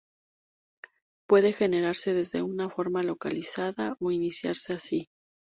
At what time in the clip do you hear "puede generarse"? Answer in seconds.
1.29-2.15